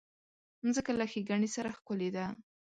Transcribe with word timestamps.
مځکه 0.65 0.91
له 0.99 1.05
ښېګڼې 1.11 1.49
سره 1.55 1.69
ښکلې 1.77 2.09
ده. 2.15 2.25